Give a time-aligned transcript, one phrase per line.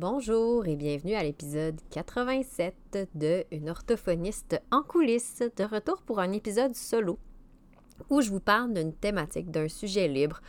[0.00, 6.30] Bonjour et bienvenue à l'épisode 87 de Une orthophoniste en coulisses, de retour pour un
[6.30, 7.18] épisode solo
[8.08, 10.40] où je vous parle d'une thématique, d'un sujet libre,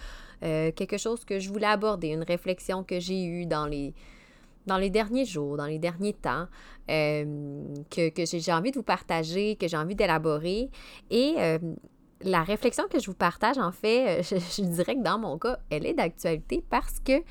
[0.44, 3.96] euh, quelque chose que je voulais aborder, une réflexion que j'ai eue dans les,
[4.92, 6.46] derniers jours, dans les derniers temps,
[6.92, 10.70] euh, que, que j'ai envie de vous partager, que j'ai envie d'élaborer.
[11.10, 11.58] Et euh,
[12.22, 15.88] la réflexion que je vous partage, en fait, je dirais que dans mon cas, elle
[15.88, 17.24] est d'actualité parce que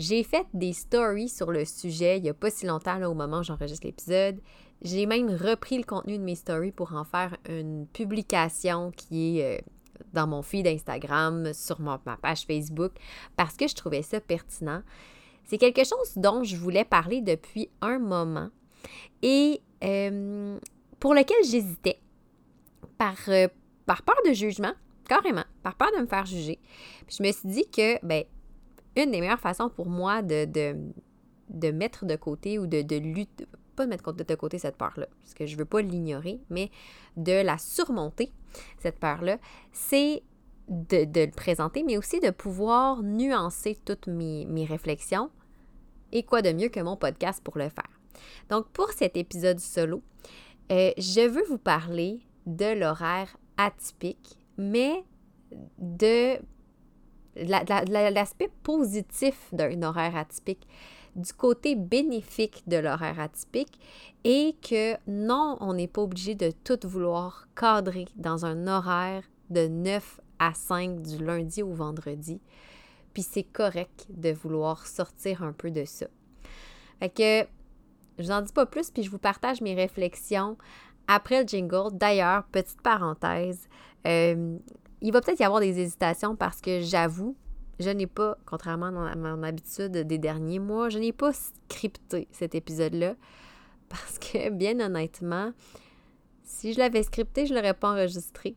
[0.00, 3.14] j'ai fait des stories sur le sujet il n'y a pas si longtemps, là, au
[3.14, 4.40] moment où j'enregistre l'épisode.
[4.80, 9.58] J'ai même repris le contenu de mes stories pour en faire une publication qui est
[9.58, 9.60] euh,
[10.14, 12.92] dans mon feed Instagram, sur ma page Facebook,
[13.36, 14.82] parce que je trouvais ça pertinent.
[15.44, 18.48] C'est quelque chose dont je voulais parler depuis un moment
[19.20, 20.58] et euh,
[20.98, 22.00] pour lequel j'hésitais
[22.96, 23.48] par, euh,
[23.84, 24.72] par peur de jugement,
[25.06, 26.58] carrément, par peur de me faire juger.
[27.06, 28.24] Puis je me suis dit que, ben,
[28.96, 30.44] une des meilleures façons pour moi de,
[31.48, 35.06] de, mettre de côté ou de, de lutter, pas de mettre de côté cette peur-là,
[35.20, 36.70] parce que je ne veux pas l'ignorer, mais
[37.16, 38.32] de la surmonter,
[38.78, 39.38] cette peur-là,
[39.72, 40.22] c'est
[40.70, 45.30] de, le présenter, mais aussi de pouvoir nuancer toutes mes, réflexions.
[46.12, 47.90] Et quoi de mieux que mon podcast pour le faire?
[48.48, 50.02] Donc, pour cet épisode solo,
[50.72, 55.04] euh, je veux vous parler de l'horaire atypique, mais
[55.78, 56.36] de
[57.36, 60.66] l'aspect positif d'un horaire atypique,
[61.16, 63.78] du côté bénéfique de l'horaire atypique
[64.24, 69.66] et que non, on n'est pas obligé de tout vouloir cadrer dans un horaire de
[69.66, 72.40] 9 à 5 du lundi au vendredi.
[73.12, 76.06] Puis c'est correct de vouloir sortir un peu de ça.
[77.00, 77.48] Fait que
[78.22, 80.56] je n'en dis pas plus, puis je vous partage mes réflexions
[81.08, 81.90] après le jingle.
[81.92, 83.68] D'ailleurs, petite parenthèse,
[84.06, 84.56] euh,
[85.02, 87.36] il va peut-être y avoir des hésitations parce que j'avoue,
[87.78, 92.54] je n'ai pas, contrairement à mon habitude des derniers mois, je n'ai pas scripté cet
[92.54, 93.14] épisode-là
[93.88, 95.52] parce que, bien honnêtement,
[96.42, 98.56] si je l'avais scripté, je ne l'aurais pas enregistré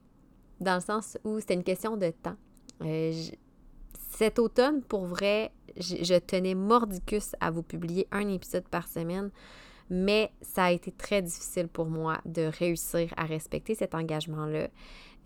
[0.59, 2.35] dans le sens où c'était une question de temps.
[2.81, 3.13] Euh,
[4.11, 9.31] cet automne, pour vrai, je, tenais mordicus à vous publier un épisode par semaine,
[9.89, 14.67] mais ça a été très difficile pour moi de réussir à respecter cet engagement-là.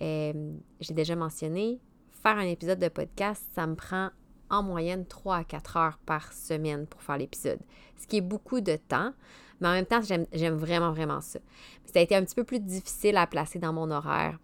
[0.02, 1.80] Euh, j'ai déjà mentionné,
[2.24, 4.10] faire un épisode de podcast, ça me prend
[4.50, 7.60] en moyenne 3 à 4 heures par semaine pour faire l'épisode,
[7.98, 9.14] ce qui est beaucoup de temps,
[9.60, 11.40] mais en même temps, j'aime vraiment, vraiment ça.
[11.86, 14.38] Ça a été un petit peu plus difficile à placer dans mon horaire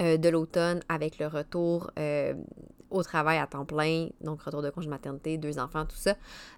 [0.00, 2.34] euh, de l'automne avec le retour euh,
[2.90, 6.14] au travail à temps plein, donc retour de congé maternité, deux enfants, tout ça.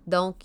[0.07, 0.37] Donc,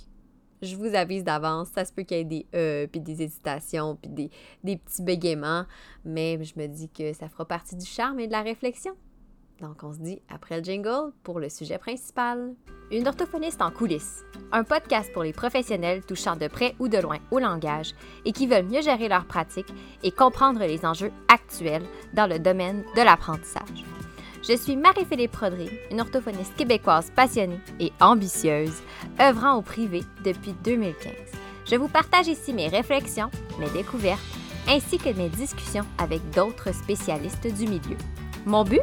[0.66, 3.96] je vous avise d'avance, ça se peut qu'il y ait des euh, puis des hésitations,
[3.96, 4.30] puis des,
[4.64, 5.66] des petits bégaiements,
[6.04, 8.94] mais je me dis que ça fera partie du charme et de la réflexion.
[9.62, 12.54] Donc, on se dit après le jingle pour le sujet principal.
[12.92, 17.20] Une orthophoniste en coulisses, un podcast pour les professionnels touchant de près ou de loin
[17.32, 17.94] au langage
[18.26, 22.84] et qui veulent mieux gérer leur pratique et comprendre les enjeux actuels dans le domaine
[22.96, 23.95] de l'apprentissage.
[24.48, 28.84] Je suis Marie-Philippe Prodry, une orthophoniste québécoise passionnée et ambitieuse,
[29.20, 31.12] œuvrant au privé depuis 2015.
[31.66, 34.22] Je vous partage ici mes réflexions, mes découvertes,
[34.68, 37.98] ainsi que mes discussions avec d'autres spécialistes du milieu.
[38.46, 38.82] Mon but?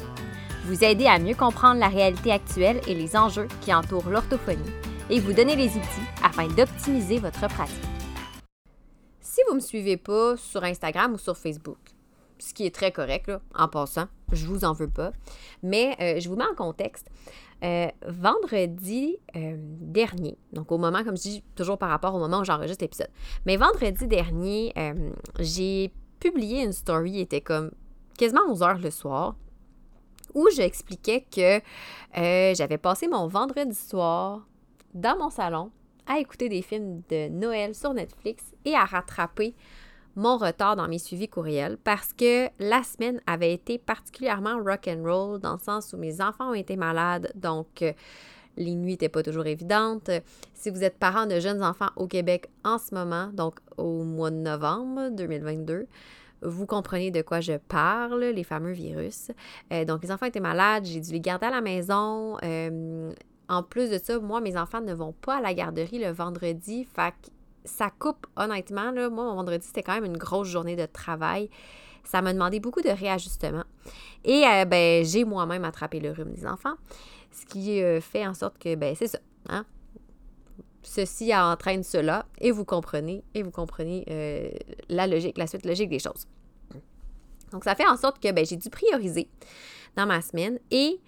[0.65, 4.73] Vous aider à mieux comprendre la réalité actuelle et les enjeux qui entourent l'orthophonie
[5.11, 7.77] et vous donner les outils afin d'optimiser votre pratique.
[9.21, 11.79] Si vous ne me suivez pas sur Instagram ou sur Facebook,
[12.43, 14.07] ce qui est très correct, en passant.
[14.33, 15.13] Je vous en veux pas.
[15.63, 17.09] Mais euh, je vous mets en contexte.
[17.63, 22.41] Euh, vendredi euh, dernier, donc au moment, comme je dis, toujours par rapport au moment
[22.41, 23.11] où j'enregistre l'épisode,
[23.47, 24.75] mais vendredi dernier,
[25.39, 27.71] j'ai publié une story, était comme
[28.19, 29.37] quasiment 11 heures le soir,
[30.35, 31.61] où j'expliquais que
[32.53, 34.45] j'avais passé mon vendredi soir
[34.93, 35.71] dans mon salon
[36.09, 39.55] à écouter des films de Noël sur Netflix et à rattraper
[40.17, 45.03] mon retard dans mes suivis courriels parce que la semaine avait été particulièrement rock and
[45.03, 47.93] roll dans le sens où mes enfants ont été malades, donc euh,
[48.57, 50.11] les nuits n'étaient pas toujours évidentes.
[50.55, 54.31] Si vous êtes parent de jeunes enfants au Québec en ce moment, donc au mois
[54.31, 55.87] de novembre 2022,
[56.43, 59.31] vous comprenez de quoi je parle, les fameux virus.
[59.73, 62.37] Euh, donc, les enfants étaient malades, j'ai dû les garder à la maison.
[62.43, 63.13] Euh,
[63.49, 66.85] en plus de ça, moi, mes enfants ne vont pas à la garderie le vendredi.
[66.85, 67.15] Fait
[67.65, 68.91] ça coupe, honnêtement.
[68.91, 71.49] Là, moi, mon vendredi, c'était quand même une grosse journée de travail.
[72.05, 73.65] Ça m'a demandé beaucoup de réajustement.
[74.25, 76.75] Et euh, ben, j'ai moi-même attrapé le rhume des enfants,
[77.31, 79.19] ce qui euh, fait en sorte que, ben, c'est ça.
[79.49, 79.65] Hein?
[80.83, 84.51] Ceci entraîne cela, et vous comprenez, et vous comprenez euh,
[84.89, 86.27] la logique, la suite logique des choses.
[87.53, 89.29] Donc, ça fait en sorte que ben, j'ai dû prioriser
[89.97, 91.01] dans ma semaine et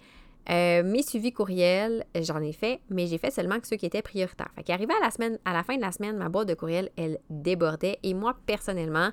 [0.49, 4.03] Euh, mes suivis courriels, j'en ai fait, mais j'ai fait seulement que ceux qui étaient
[4.03, 4.51] prioritaires.
[4.55, 7.19] Fait qu'arrivé à la à la fin de la semaine, ma boîte de courriel, elle
[7.29, 7.97] débordait.
[8.03, 9.11] Et moi, personnellement,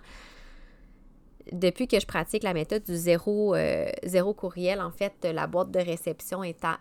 [1.50, 5.70] depuis que je pratique la méthode du zéro, euh, zéro courriel, en fait, la boîte
[5.70, 6.76] de réception étant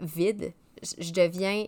[0.00, 0.52] vide,
[0.82, 1.66] je deviens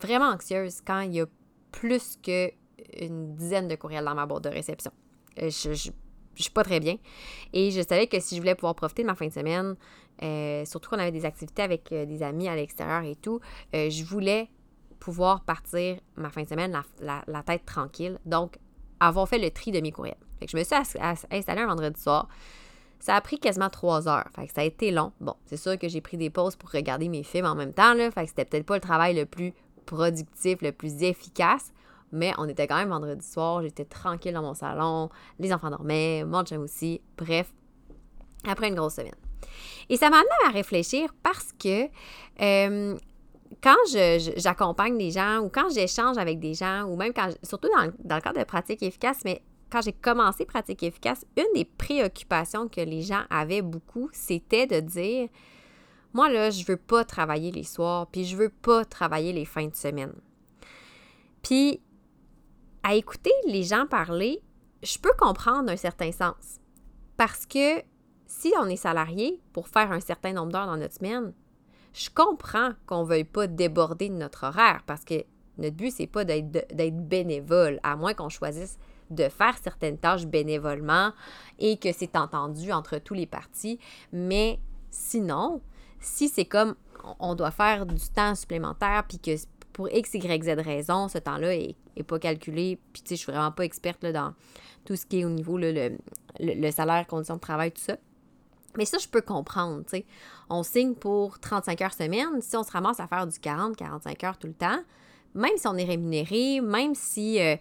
[0.00, 1.26] vraiment anxieuse quand il y a
[1.70, 4.92] plus qu'une dizaine de courriels dans ma boîte de réception.
[5.40, 5.90] Euh, je,
[6.34, 6.96] je suis pas très bien.
[7.52, 9.76] Et je savais que si je voulais pouvoir profiter de ma fin de semaine,
[10.22, 13.40] euh, surtout qu'on avait des activités avec des amis à l'extérieur et tout,
[13.72, 14.48] je voulais
[15.02, 18.20] pouvoir partir ma fin de semaine la, tête tranquille.
[18.24, 18.58] Donc,
[19.00, 20.16] avoir fait le tri de mes courriels.
[20.46, 20.76] Je me suis
[21.30, 22.28] installée un vendredi soir.
[23.00, 24.28] Ça a pris quasiment trois heures.
[24.36, 25.10] Fait que ça a été long.
[25.20, 27.94] Bon, c'est sûr que j'ai pris des pauses pour regarder mes films en même temps.
[27.94, 29.54] Là, fait que c'était peut-être pas le travail le plus
[29.86, 31.72] productif, le plus efficace.
[32.12, 33.62] Mais on était quand même vendredi soir.
[33.62, 35.08] J'étais tranquille dans mon salon.
[35.38, 36.24] Les enfants dormaient.
[36.24, 37.00] Mon chum aussi.
[37.16, 37.52] Bref,
[38.46, 39.14] après une grosse semaine.
[39.88, 41.88] Et ça m'a amené à réfléchir parce que
[42.40, 42.96] euh,
[43.62, 43.76] quand
[44.36, 48.16] j'accompagne des gens ou quand j'échange avec des gens ou même quand, surtout dans, dans,
[48.16, 52.80] le cadre de pratique efficace, mais quand j'ai commencé pratique efficace, une des préoccupations que
[52.80, 55.28] les gens avaient beaucoup, c'était de dire
[56.14, 59.66] moi là, je veux pas travailler les soirs, puis je veux pas travailler les fins
[59.66, 60.12] de semaine.
[61.42, 61.80] Puis
[62.82, 64.42] à écouter les gens parler,
[64.82, 66.60] je peux comprendre un certain sens.
[67.16, 67.82] Parce que
[68.26, 71.32] si on est salarié pour faire un certain nombre d'heures dans notre semaine,
[71.92, 75.24] je comprends qu'on ne veuille pas déborder de notre horaire parce que
[75.58, 78.78] notre but, c'est pas d'être bénévole, à moins qu'on choisisse
[79.10, 81.12] de faire certaines tâches bénévolement
[81.58, 83.78] et que c'est entendu entre tous les partis.
[84.12, 84.58] Mais
[84.90, 85.60] sinon,
[86.00, 86.74] si c'est comme
[87.18, 89.36] on doit faire du temps supplémentaire puis que
[89.72, 91.76] pour X, Y, Z raison, ce temps-là est,
[92.06, 94.34] pas calculé, puis tu sais, je suis vraiment pas experte là, dans
[94.84, 97.96] tout ce qui est au niveau le, salaire, conditions de travail, tout ça.
[98.76, 100.06] Mais ça, je peux comprendre, tu sais.
[100.48, 102.40] On signe pour 35 heures semaine.
[102.40, 104.80] Si on se ramasse à faire du 40, 45 heures tout le temps,
[105.34, 107.56] même si on est rémunéré, même si euh,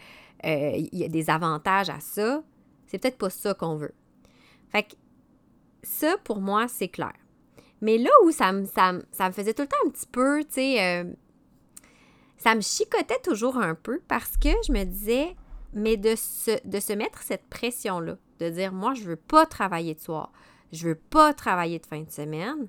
[0.45, 2.43] euh, il y a des avantages à ça,
[2.87, 3.93] c'est peut-être pas ça qu'on veut.
[4.69, 4.95] Fait que
[5.83, 7.13] ça, pour moi, c'est clair.
[7.81, 10.83] Mais là où ça me, ça, faisait tout le temps un petit peu, tu sais,
[10.83, 11.11] euh,
[12.41, 15.35] ça me chicotait toujours un peu parce que je me disais,
[15.73, 19.93] mais de se, de se mettre cette pression-là, de dire, moi, je veux pas travailler
[19.93, 20.31] de soir
[20.71, 22.67] je veux pas travailler de fin de semaine,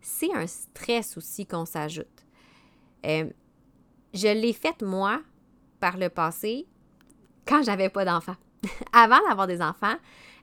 [0.00, 2.06] c'est un stress aussi qu'on s'ajoute.
[3.06, 3.30] Euh,
[4.12, 5.22] je l'ai fait moi
[5.80, 6.66] par le passé
[7.46, 8.36] quand j'avais pas d'enfants.
[8.92, 9.96] Avant d'avoir des enfants,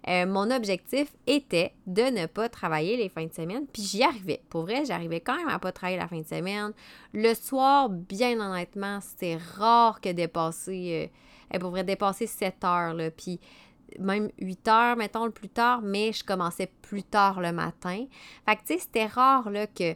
[0.07, 4.42] euh, mon objectif était de ne pas travailler les fins de semaine, puis j'y arrivais.
[4.50, 6.72] Pour vrai, j'arrivais quand même à pas travailler la fin de semaine.
[7.13, 11.12] Le soir, bien honnêtement, c'était rare que dépasser,
[11.54, 13.40] euh, pour vrai, dépasser 7 heures, là, puis
[14.00, 18.06] même 8 heures, mettons, le plus tard, mais je commençais plus tard le matin.
[18.46, 19.94] Fait que, tu sais, c'était rare, que,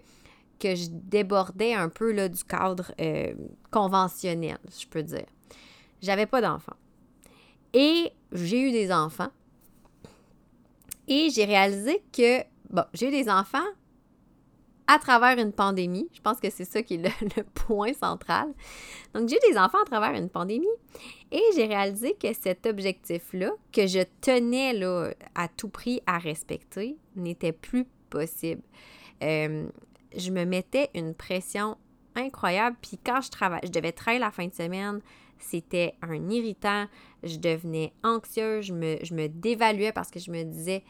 [0.59, 3.33] que je débordais un peu, là, du cadre euh,
[3.71, 5.27] conventionnel, je peux dire.
[6.01, 6.75] J'avais pas d'enfants.
[7.73, 9.29] Et j'ai eu des enfants.
[11.07, 13.59] Et j'ai réalisé que, bon, j'ai eu des enfants,
[14.88, 16.09] à travers une pandémie.
[16.13, 18.53] Je pense que c'est ça qui est le, point central.
[19.13, 20.67] Donc, j'ai eu des enfants à travers une pandémie
[21.31, 24.79] et j'ai réalisé que cet objectif-là, que je tenais
[25.35, 28.61] à tout prix à respecter, n'était plus possible.
[29.23, 29.67] Euh,
[30.15, 31.77] je me mettais une pression
[32.15, 32.75] incroyable.
[32.81, 35.01] Puis quand je travaille, je devais travailler la fin de semaine,
[35.43, 36.88] c'était un irritant.
[37.23, 40.83] Je devenais anxieuse, je me, dévaluais parce que je me disais,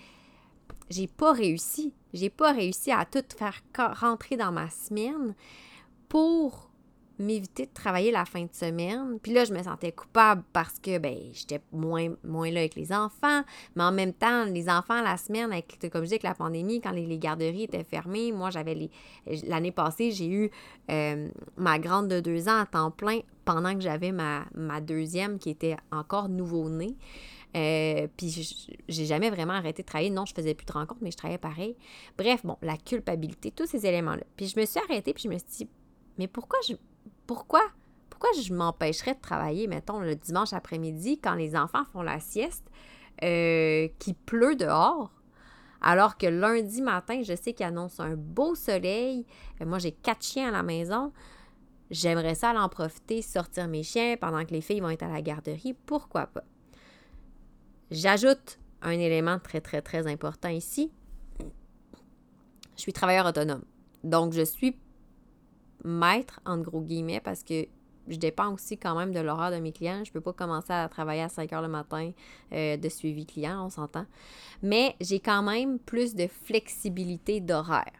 [0.89, 1.93] j'ai pas réussi.
[2.13, 3.61] J'ai pas réussi à tout faire
[3.99, 5.35] rentrer dans ma semaine
[6.07, 6.69] pour
[7.23, 9.19] m'éviter de travailler la fin de semaine.
[9.21, 12.91] Puis là, je me sentais coupable parce que ben j'étais moins, moins là avec les
[12.91, 13.43] enfants.
[13.75, 16.81] Mais en même temps, les enfants la semaine, avec, comme je dis, avec la pandémie,
[16.81, 18.91] quand les, garderies étaient fermées, moi j'avais les.
[19.47, 20.51] L'année passée, j'ai eu
[20.91, 25.39] euh, ma grande de deux ans à temps plein pendant que j'avais ma, ma deuxième
[25.39, 26.95] qui était encore nouveau-née.
[27.55, 28.29] Euh, puis
[28.87, 30.09] j'ai jamais vraiment arrêté de travailler.
[30.09, 31.75] Non, je faisais plus de rencontres, mais je travaillais pareil.
[32.17, 34.23] Bref, bon, la culpabilité, tous ces éléments-là.
[34.35, 35.69] Puis je me suis arrêtée, puis je me suis dit,
[36.17, 36.73] mais pourquoi je.
[37.27, 37.61] Pourquoi?
[38.09, 42.69] Pourquoi je m'empêcherais de travailler, mettons, le dimanche après-midi, quand les enfants font la sieste,
[43.23, 45.11] euh, qu'il pleut dehors?
[45.81, 49.25] Alors que lundi matin, je sais qu'il annonce un beau soleil.
[49.61, 51.11] Euh, moi, j'ai quatre chiens à la maison.
[51.91, 55.21] J'aimerais ça en profiter, sortir mes chiens pendant que les filles vont être à la
[55.21, 55.75] garderie.
[55.85, 56.45] Pourquoi pas?
[57.91, 60.91] J'ajoute un élément très, très, très important ici.
[62.75, 63.63] Je suis travailleur autonome.
[64.03, 64.77] Donc, je suis
[65.83, 67.67] maître, entre gros guillemets, parce que
[68.07, 70.03] je dépends aussi quand même de l'horaire de mes clients.
[70.03, 72.11] Je ne peux pas commencer à travailler à 5 heures le matin
[72.51, 74.05] euh, de suivi client, on s'entend.
[74.61, 77.93] Mais j'ai quand même plus de flexibilité d'horaire.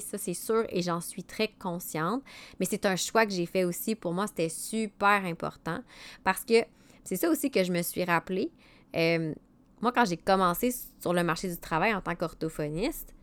[0.00, 2.22] Ça, c'est sûr et j'en suis très consciente.
[2.58, 3.94] Mais c'est un choix que j'ai fait aussi.
[3.94, 5.78] Pour moi, c'était super important
[6.24, 6.64] parce que
[7.04, 8.50] c'est ça aussi que je me suis rappelé.
[8.96, 9.34] Euh,
[9.80, 13.14] moi, quand j'ai commencé sur le marché du travail en tant qu'orthophoniste,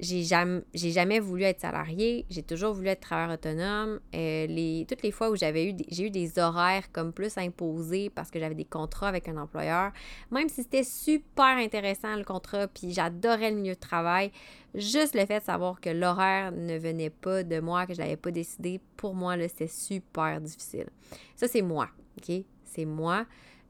[0.00, 4.00] j'ai jamais, jamais voulu être salarié, j'ai toujours voulu être travailleur autonome.
[4.14, 8.10] Euh, les, toutes les fois où j'avais eu, j'ai eu des horaires comme plus imposés
[8.10, 9.92] parce que j'avais des contrats avec un employeur,
[10.30, 14.30] même si c'était super intéressant le contrat, puis j'adorais le milieu de travail,
[14.74, 18.16] juste le fait de savoir que l'horaire ne venait pas de moi, que je l'avais
[18.16, 20.88] pas décidé, pour moi, là, c'était super difficile.
[21.34, 21.88] Ça, c'est moi,
[22.18, 22.44] OK?
[22.64, 23.26] C'est moi.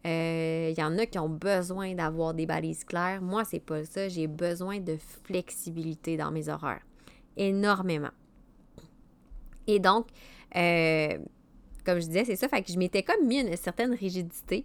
[0.09, 3.21] Il euh, y en a qui ont besoin d'avoir des balises claires.
[3.21, 4.09] Moi, c'est pas ça.
[4.09, 6.81] J'ai besoin de flexibilité dans mes horaires.
[7.37, 8.11] Énormément.
[9.67, 10.07] Et donc,
[10.57, 11.19] euh,
[11.85, 12.49] comme je disais, c'est ça.
[12.49, 14.65] Fait que je m'étais comme mis une certaine rigidité.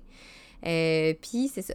[0.66, 1.74] Euh, puis c'est ça.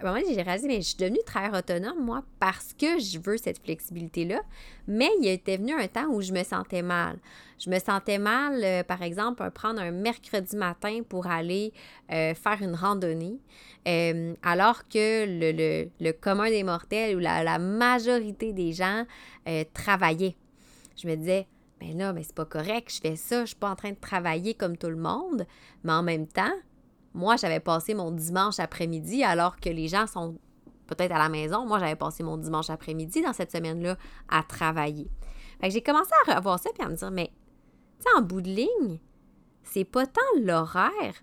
[0.00, 3.18] À un moment, j'ai réalisé, mais je suis devenue très autonome, moi, parce que je
[3.18, 4.40] veux cette flexibilité-là.
[4.88, 7.18] Mais il était venu un temps où je me sentais mal.
[7.58, 11.72] Je me sentais mal, euh, par exemple, prendre un mercredi matin pour aller
[12.10, 13.38] euh, faire une randonnée,
[13.86, 19.04] euh, alors que le, commun des mortels ou la, majorité des gens
[19.74, 20.36] travaillaient.
[20.96, 21.46] Je me disais,
[21.80, 24.00] ben là, mais c'est pas correct, je fais ça, je suis pas en train de
[24.00, 25.46] travailler comme tout le monde,
[25.82, 26.52] mais en même temps,
[27.12, 30.38] moi, j'avais passé mon dimanche après-midi alors que les gens sont
[30.86, 31.66] peut-être à la maison.
[31.66, 33.96] Moi, j'avais passé mon dimanche après-midi dans cette semaine-là
[34.28, 35.10] à travailler.
[35.60, 37.32] Fait j'ai commencé à revoir ça et à me dire, mais,
[37.98, 39.00] tu sais, en bout de ligne,
[39.62, 41.14] c'est pas tant l'horaire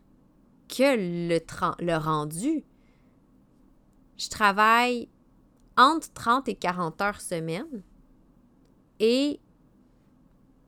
[0.68, 1.40] que le,
[1.80, 2.64] le rendu.
[4.18, 5.10] Je travaille
[5.78, 7.84] entre 30 et 40 heures semaine
[9.00, 9.40] et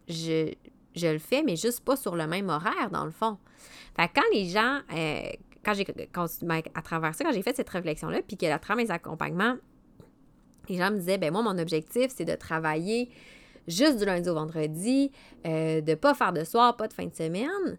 [0.08, 0.54] je,
[0.96, 3.38] je le fais, mais juste pas sur le même horaire, dans le fond.
[3.96, 5.30] Fait que quand les gens, euh,
[5.64, 5.86] quand j'ai,
[6.44, 9.56] ben, à travers ça, quand j'ai fait cette réflexion-là, puis qu'à travers mes accompagnements,
[10.70, 13.10] les gens me disaient, ben moi, mon objectif, c'est de travailler
[13.68, 15.12] juste du lundi au vendredi,
[15.46, 17.78] euh, de pas faire de soir, pas de fin de semaine.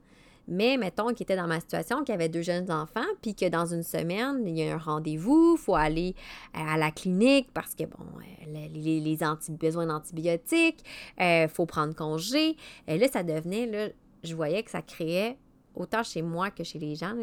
[0.49, 3.67] Mais mettons qu'il était dans ma situation, qu'il avait deux jeunes enfants, puis que dans
[3.67, 6.17] une semaine, il y a un rendez-vous, il faut aller
[6.53, 8.05] à la clinique parce que, bon,
[8.49, 9.19] euh, les, les
[9.51, 10.83] besoins d'antibiotiques,
[11.21, 12.57] il faut prendre congé.
[12.89, 13.89] Et là, ça devenait, là,
[14.25, 15.39] je voyais que ça créait
[15.81, 17.15] autant chez moi que chez les gens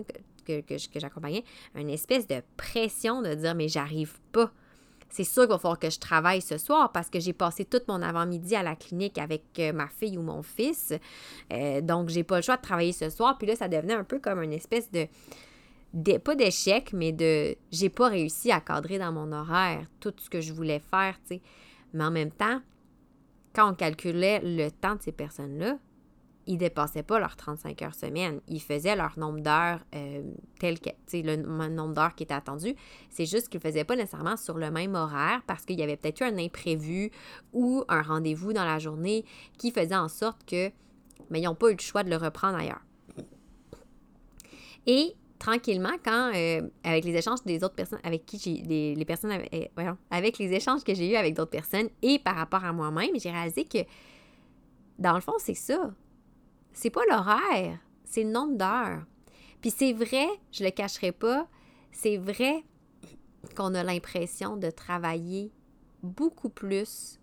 [0.45, 1.43] que, que, j'accompagnais,
[1.75, 4.51] une espèce de pression de dire mais j'arrive pas.
[5.09, 7.79] C'est sûr qu'il va falloir que je travaille ce soir parce que j'ai passé tout
[7.87, 10.93] mon avant-midi à la clinique avec euh, ma fille ou mon fils.
[11.53, 13.37] Euh, donc, j'ai pas le choix de travailler ce soir.
[13.37, 15.07] Puis là, ça devenait un peu comme une espèce de,
[15.93, 20.29] de pas d'échec, mais de j'ai pas réussi à cadrer dans mon horaire tout ce
[20.29, 21.39] que je voulais faire, tu.
[21.93, 22.61] Mais en même temps,
[23.55, 25.77] quand on calculait le temps de ces personnes-là,
[26.47, 28.39] ils dépassaient pas leurs 35 heures semaine.
[28.47, 30.23] Ils faisaient leur nombre d'heures euh,
[30.59, 31.35] tel que, le
[31.69, 32.73] nombre d'heures qui était attendu.
[33.09, 35.97] C'est juste qu'ils ne faisaient pas nécessairement sur le même horaire parce qu'il y avait
[35.97, 37.11] peut-être eu un imprévu
[37.53, 39.25] ou un rendez-vous dans la journée
[39.57, 40.71] qui faisait en sorte que,
[41.29, 42.81] mais ils n'ont pas eu le choix de le reprendre ailleurs.
[44.85, 49.31] Et tranquillement, quand, euh, avec les échanges des autres personnes avec qui j'ai, les, personnes,
[49.31, 52.71] avec, euh, avec les échanges que j'ai eus avec d'autres personnes et par rapport à
[52.71, 53.79] moi-même, j'ai réalisé que,
[54.97, 55.91] dans le fond, c'est ça
[56.77, 59.03] c'est pas l'horaire, c'est le nombre d'heures.
[59.61, 61.47] Puis c'est vrai, je le cacherai pas,
[61.91, 62.63] c'est vrai
[63.55, 65.51] qu'on a l'impression de travailler
[66.03, 67.19] beaucoup plus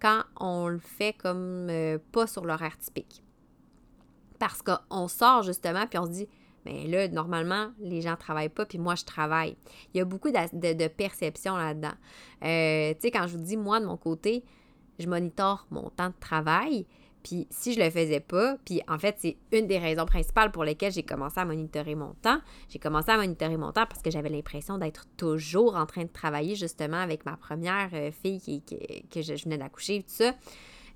[0.00, 3.24] quand on le fait comme euh, pas sur l'horaire typique.
[4.38, 6.28] Parce qu'on sort justement, puis on se dit,
[6.66, 9.56] mais là, normalement, les gens ne travaillent pas, puis moi, je travaille.
[9.94, 11.88] Il y a beaucoup de, de, là-dedans.
[12.44, 14.44] Euh, tu sais, quand je vous dis, moi, de mon côté,
[14.98, 16.86] je monitore mon temps de travail,
[17.22, 20.64] puis si je le faisais pas, puis en fait, c'est une des raisons principales pour
[20.64, 22.40] lesquelles j'ai commencé à monitorer mon temps.
[22.68, 26.08] J'ai commencé à monitorer mon temps parce que j'avais l'impression d'être toujours en train de
[26.08, 30.34] travailler justement avec ma première euh, fille qui, que je, venais d'accoucher, tout ça.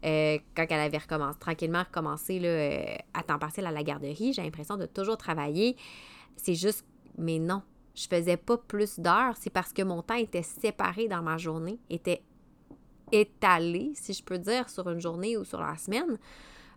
[0.05, 4.33] Euh, quand elle avait recommencé, tranquillement recommencé là, euh, à temps partiel à la garderie,
[4.33, 5.77] j'ai l'impression de toujours travailler.
[6.37, 6.85] C'est juste,
[7.17, 7.63] mais non,
[7.95, 9.35] je faisais pas plus d'heures.
[9.39, 12.23] C'est parce que mon temps était séparé dans ma journée, était
[13.13, 16.19] étalé, si je peux dire, sur une journée ou sur la semaine.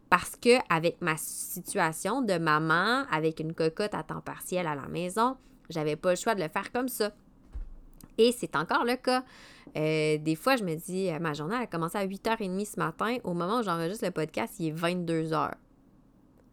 [0.10, 4.88] Parce que avec ma situation de maman, avec une cocotte à temps partiel à la
[4.88, 5.36] maison,
[5.70, 7.12] j'avais pas le choix de le faire comme ça.
[8.18, 9.24] Et c'est encore le cas.
[9.76, 13.18] Euh, des fois, je me dis, euh, ma journée a commencé à 8h30 ce matin.
[13.24, 15.52] Au moment où j'enregistre le podcast, il est 22h.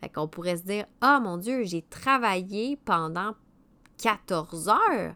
[0.00, 3.34] Fait qu'on pourrait se dire, ah mon Dieu, j'ai travaillé pendant
[4.02, 5.14] 14 heures?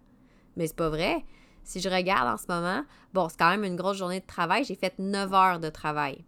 [0.56, 1.24] Mais c'est pas vrai.
[1.68, 2.82] Si je regarde en ce moment,
[3.12, 4.64] bon, c'est quand même une grosse journée de travail.
[4.64, 6.25] J'ai fait 9 heures de travail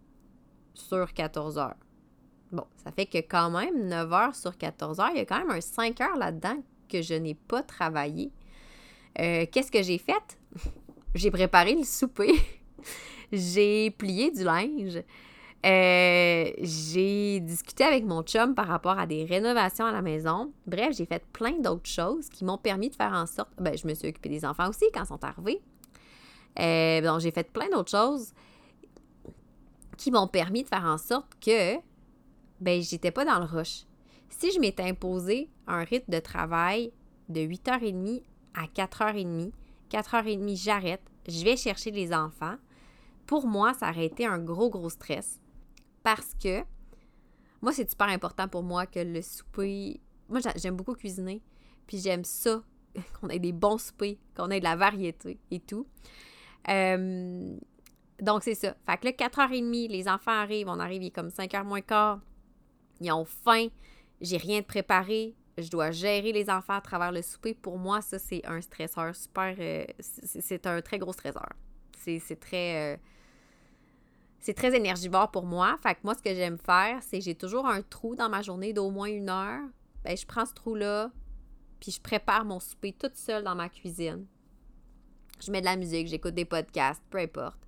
[0.74, 1.78] sur 14 heures.
[2.52, 5.38] Bon, ça fait que quand même 9 heures sur 14 heures, il y a quand
[5.38, 8.30] même un 5 heures là-dedans que je n'ai pas travaillé.
[9.18, 10.38] Euh, qu'est-ce que j'ai fait?
[11.14, 12.34] j'ai préparé le souper.
[13.32, 15.02] j'ai plié du linge.
[15.66, 20.52] Euh, j'ai discuté avec mon chum par rapport à des rénovations à la maison.
[20.66, 23.50] Bref, j'ai fait plein d'autres choses qui m'ont permis de faire en sorte.
[23.58, 25.60] Ben, je me suis occupée des enfants aussi quand ils sont arrivés.
[26.58, 28.32] Euh, donc, j'ai fait plein d'autres choses
[29.98, 31.76] qui m'ont permis de faire en sorte que
[32.60, 33.84] ben, j'étais pas dans le rush.
[34.30, 36.90] Si je m'étais imposé un rythme de travail
[37.28, 38.22] de 8h30
[38.54, 39.52] à 4h30,
[39.90, 42.56] 4h30, j'arrête, je vais chercher les enfants.
[43.26, 45.38] Pour moi, ça aurait été un gros, gros stress
[46.02, 46.62] parce que
[47.62, 50.00] moi, c'est super important pour moi que le souper.
[50.28, 51.42] Moi, j'aime beaucoup cuisiner,
[51.86, 52.62] puis j'aime ça,
[53.20, 55.86] qu'on ait des bons soupers, qu'on ait de la variété et tout.
[58.20, 58.76] Donc, c'est ça.
[58.86, 62.20] Fait que là, 4h30, les enfants arrivent, on arrive, il est comme 5h moins quart.
[63.00, 63.68] Ils ont faim,
[64.20, 67.54] j'ai rien de préparé, je dois gérer les enfants à travers le souper.
[67.54, 69.54] Pour moi, ça, c'est un stresseur super.
[69.58, 71.48] Euh, c'est un très gros stresseur.
[71.96, 72.94] C'est très.
[72.94, 72.96] Euh,
[74.40, 75.78] c'est très énergivore pour moi.
[75.82, 78.72] Fait que moi, ce que j'aime faire, c'est j'ai toujours un trou dans ma journée
[78.72, 79.62] d'au moins une heure.
[80.02, 81.10] Ben, je prends ce trou-là,
[81.78, 84.26] puis je prépare mon souper toute seule dans ma cuisine.
[85.40, 87.58] Je mets de la musique, j'écoute des podcasts, peu importe.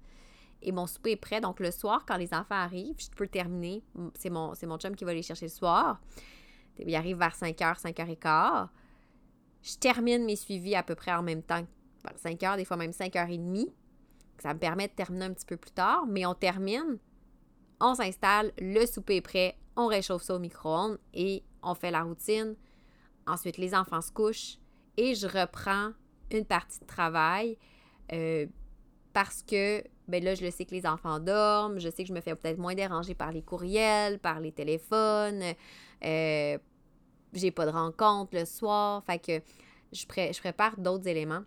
[0.63, 1.41] Et mon souper est prêt.
[1.41, 3.83] Donc, le soir, quand les enfants arrivent, je peux terminer.
[4.15, 6.01] C'est mon, mon chum qui va les chercher le soir.
[6.79, 8.69] Il arrive vers 5h, 5h15.
[9.63, 11.65] Je termine mes suivis à peu près en même temps,
[12.05, 13.69] vers 5h, des fois même 5h30.
[14.43, 16.99] Ça me permet de terminer un petit peu plus tard, mais on termine,
[17.81, 22.03] on s'installe, le souper est prêt, on réchauffe ça au micro-ondes et on fait la
[22.03, 22.57] routine.
[23.29, 24.59] Ensuite, les enfants se couchent
[24.97, 25.93] et je reprends
[26.33, 27.57] une partie de travail
[28.13, 28.47] euh,
[29.13, 32.13] parce que ben là, je le sais que les enfants dorment, je sais que je
[32.13, 35.55] me fais peut-être moins déranger par les courriels, par les téléphones,
[36.05, 36.59] euh,
[37.33, 39.41] j'ai pas de rencontre le soir, fait que
[39.93, 41.45] je, je prépare d'autres éléments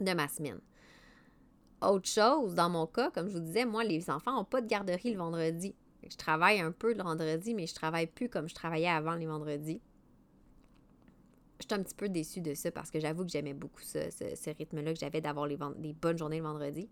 [0.00, 0.60] de ma semaine.
[1.82, 4.66] Autre chose, dans mon cas, comme je vous disais, moi, les enfants n'ont pas de
[4.66, 5.74] garderie le vendredi.
[6.08, 9.26] Je travaille un peu le vendredi, mais je travaille plus comme je travaillais avant les
[9.26, 9.80] vendredis.
[11.60, 14.50] Je suis un petit peu déçue de ça parce que j'avoue que j'aimais beaucoup ce,
[14.50, 16.88] rythme-là que j'avais d'avoir les, bonnes journées le vendredi.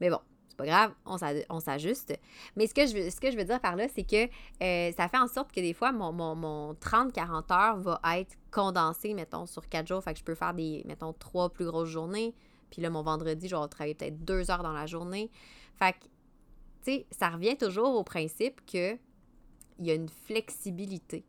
[0.00, 2.18] Mais bon, c'est pas grave, on s'ajuste.
[2.56, 4.26] Mais ce que, je veux, dire par là, c'est que
[4.62, 9.14] euh, ça fait en sorte que des fois, mon, mon, 30-40 heures va être condensé,
[9.14, 10.02] mettons, sur 4 jours.
[10.02, 12.34] Fait que je peux faire des, mettons, 3 plus grosses journées.
[12.70, 15.30] Puis là, mon vendredi, je vais travailler peut-être 2 heures dans la journée.
[15.76, 18.98] Fait que, tu sais, ça revient toujours au principe que
[19.78, 21.24] il y a une flexibilité.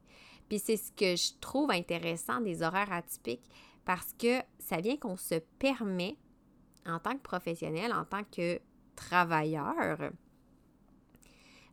[0.49, 3.49] Puis c'est ce que je trouve intéressant des horaires atypiques
[3.85, 6.17] parce que ça vient qu'on se permet,
[6.85, 8.59] en tant que professionnel, en tant que
[8.95, 10.11] travailleur,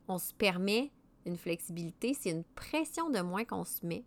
[0.08, 0.90] on se permet
[1.24, 4.04] une flexibilité, c'est une pression de moins qu'on se met.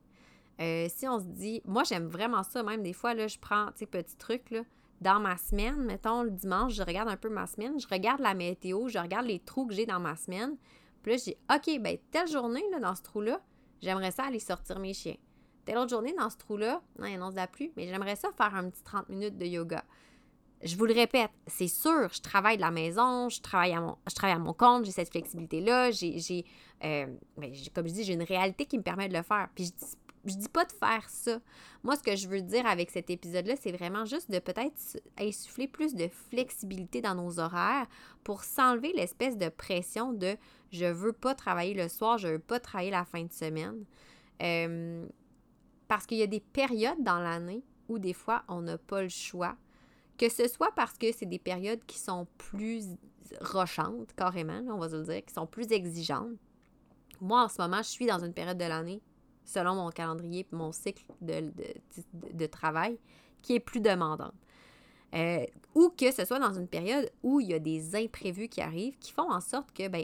[0.60, 3.68] Euh, si on se dit, moi j'aime vraiment ça, même des fois, là, je prends,
[3.68, 4.62] tu sais, petit truc, là,
[5.06, 8.34] dans ma semaine, mettons le dimanche, je regarde un peu ma semaine, je regarde la
[8.34, 10.58] météo, je regarde les trous que j'ai dans ma semaine,
[11.04, 13.40] puis là, je dis, OK, ben telle journée, là, dans ce trou-là,
[13.84, 15.18] j'aimerais ça aller sortir mes chiens.
[15.64, 18.56] Telle autre journée, dans ce trou-là, non, il annonce la pluie, mais j'aimerais ça faire
[18.56, 19.84] un petit 30 minutes de yoga
[20.66, 23.98] je vous le répète, c'est sûr, je travaille de la maison, je travaille à mon,
[24.08, 26.46] je travaille à mon compte, j'ai cette flexibilité-là, j'ai, j'ai
[26.84, 27.06] euh,
[27.38, 29.48] ben, comme je dis, j'ai une réalité qui me permet de le faire.
[29.54, 31.40] Puis je dis, je dis pas de faire ça.
[31.84, 35.68] Moi, ce que je veux dire avec cet épisode-là, c'est vraiment juste de peut-être insuffler
[35.68, 37.88] plus de flexibilité dans nos horaires
[38.24, 40.36] pour s'enlever l'espèce de pression de
[40.72, 43.86] je veux pas travailler le soir, je veux pas travailler la fin de semaine.
[44.42, 45.06] Euh,
[45.88, 49.10] parce qu'il y a des périodes dans l'année où des fois, on n'a pas le
[49.10, 49.56] choix
[50.18, 52.86] que ce soit parce que c'est des périodes qui sont plus
[53.42, 56.38] rochantes, carrément, on va se le dire, qui sont plus exigeantes.
[57.22, 59.02] Moi, en ce moment, je suis dans une période de l'année,
[59.46, 63.00] selon mon calendrier mon cycle de, travail,
[63.42, 64.34] qui est plus demandante.
[65.14, 68.60] Euh, ou que ce soit dans une période où il y a des imprévus qui
[68.60, 70.04] arrivent qui font en sorte que, ben,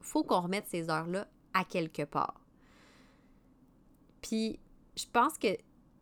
[0.00, 2.40] faut qu'on remette ces heures-là à quelque part.
[4.22, 4.58] Puis,
[4.96, 5.48] je pense que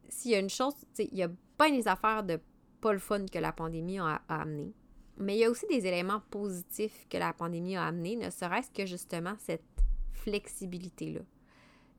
[0.09, 2.39] s'il y a une chose, il y a pas des affaires de
[2.81, 4.75] pas le fun que la pandémie a, amené.
[5.17, 8.71] Mais il y a aussi des éléments positifs que la pandémie a amené, ne serait-ce
[8.71, 9.65] que justement cette
[10.13, 11.21] flexibilité-là.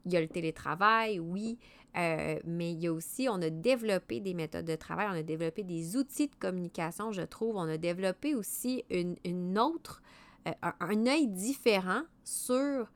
[0.05, 1.57] Il y a le télétravail, oui,
[1.97, 5.23] euh, mais il y a aussi, on a développé des méthodes de travail, on a
[5.23, 7.55] développé des outils de communication, je trouve.
[7.55, 10.01] On a développé aussi une, autre,
[10.47, 12.91] euh, un, œil différent sur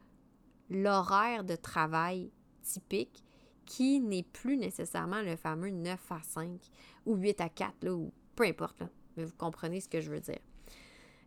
[0.69, 2.29] l'horaire de travail
[2.61, 3.23] typique
[3.65, 6.59] qui n'est plus nécessairement le fameux 9 à 5
[7.05, 8.81] ou 8 à 4, là, ou peu importe,
[9.15, 10.39] mais vous comprenez ce que je veux dire.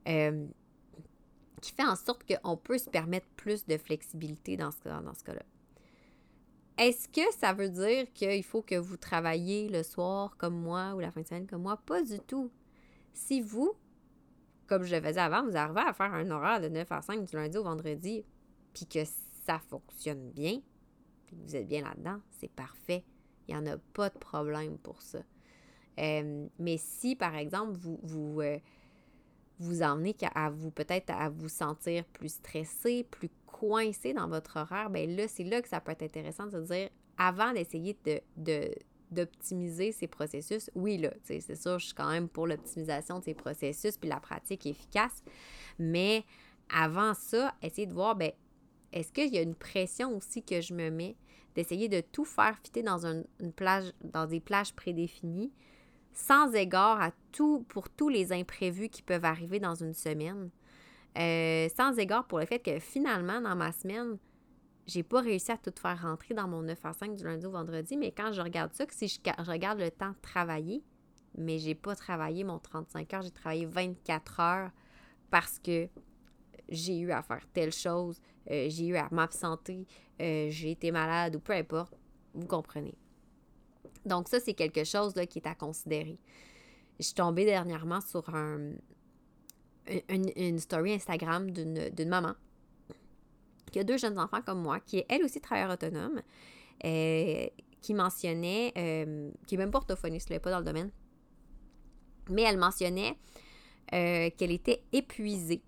[0.08, 0.46] Euh,
[1.62, 5.22] qui fait en sorte qu'on peut se permettre plus de flexibilité dans ce, dans ce
[5.22, 5.42] cas-là.
[6.78, 11.00] Est-ce que ça veut dire qu'il faut que vous travaillez le soir comme moi ou
[11.00, 11.76] la fin de semaine comme moi?
[11.76, 12.50] Pas du tout.
[13.12, 13.74] Si vous,
[14.66, 17.24] comme je le faisais avant, vous arrivez à faire un horaire de 9 à 5
[17.28, 18.24] du lundi au vendredi,
[18.72, 19.00] puis que
[19.44, 20.60] ça fonctionne bien,
[21.26, 23.04] puis que vous êtes bien là-dedans, c'est parfait.
[23.46, 25.18] Il n'y en a pas de problème pour ça.
[25.98, 28.58] Euh, mais si, par exemple, vous vous, euh,
[29.58, 33.28] vous emmenez à vous peut-être à vous sentir plus stressé, plus
[33.62, 36.72] coincé dans votre horaire, bien là, c'est là que ça peut être intéressant de se
[36.72, 37.96] dire, avant d'essayer
[38.36, 38.74] de,
[39.12, 43.34] d'optimiser ces processus, oui, là, c'est sûr, je suis quand même pour l'optimisation de ces
[43.34, 45.22] processus puis la pratique efficace,
[45.78, 46.24] mais
[46.74, 48.32] avant ça, essayez de voir, ben,
[48.92, 51.14] est-ce qu'il y a une pression aussi que je me mets
[51.54, 55.52] d'essayer de tout faire fitter dans une plage, dans des plages prédéfinies,
[56.12, 60.50] sans égard à tout, pour tous les imprévus qui peuvent arriver dans une semaine,
[61.18, 64.18] euh, sans égard pour le fait que finalement, dans ma semaine,
[64.86, 67.50] j'ai pas réussi à tout faire rentrer dans mon 9 à 5 du lundi au
[67.50, 69.18] vendredi, mais quand je regarde ça, que si je,
[69.50, 70.82] regarde le temps de travailler,
[71.36, 74.70] mais j'ai pas travaillé mon 35 heures, j'ai travaillé 24 heures
[75.30, 75.88] parce que
[76.68, 78.20] j'ai eu à faire telle chose,
[78.50, 79.86] euh, j'ai eu à m'absenter,
[80.20, 81.94] euh, j'ai été malade ou peu importe,
[82.34, 82.94] vous comprenez.
[84.04, 86.18] Donc ça, c'est quelque chose qui est à considérer.
[86.98, 88.72] Je suis tombée dernièrement sur un,
[90.08, 92.34] une, story Instagram d'une maman
[93.72, 96.20] qui a deux jeunes enfants comme moi, qui est elle aussi travailleur autonome,
[96.84, 97.46] euh,
[97.80, 100.90] qui mentionnait, euh, qui est même pas orthophoniste, elle n'est pas dans le domaine,
[102.28, 103.16] mais elle mentionnait
[103.94, 105.62] euh, qu'elle était épuisée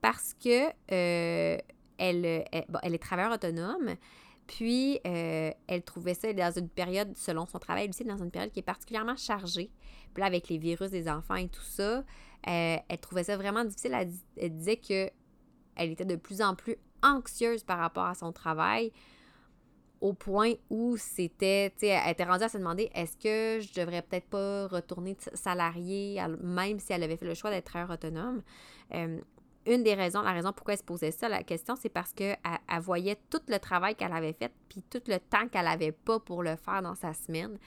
[0.00, 3.94] parce que elle, elle, est travailleur autonome,
[4.48, 8.58] puis elle trouvait ça dans une période, selon son travail, aussi dans une période qui
[8.58, 9.70] est particulièrement chargée.
[10.12, 12.02] Puis là, avec les virus des enfants et tout ça,
[12.42, 13.92] elle trouvait ça vraiment difficile.
[13.94, 15.10] Elle, elle disait que
[15.76, 18.90] elle était de plus en plus anxieuse par rapport à son travail
[20.00, 23.80] au point où c'était, tu sais, elle était rendue à se demander est-ce que je
[23.80, 28.42] devrais peut-être pas retourner salariée, même si elle avait fait le choix d'être autonome?
[28.94, 29.20] Euh,
[29.68, 32.38] une des raisons, la raison pourquoi elle se posait ça, la question, c'est parce qu'elle
[32.44, 36.18] elle voyait tout le travail qu'elle avait fait, puis tout le temps qu'elle avait pas
[36.18, 37.58] pour le faire dans sa semaine.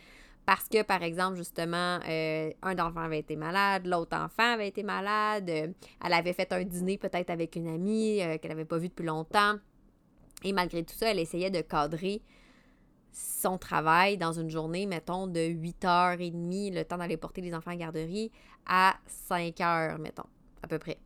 [0.46, 4.84] Parce que, par exemple, justement, euh, un enfant avait été malade, l'autre enfant avait été
[4.84, 5.68] malade, euh,
[6.04, 9.06] elle avait fait un dîner peut-être avec une amie euh, qu'elle n'avait pas vue depuis
[9.06, 9.56] longtemps.
[10.44, 12.24] Et malgré tout ça, elle essayait de cadrer
[13.12, 17.76] son travail dans une journée, mettons, de 8h30, le temps d'aller porter les enfants à
[17.76, 18.32] la garderie,
[18.66, 18.96] à
[19.30, 20.28] 5h, mettons,
[20.64, 20.98] à peu près.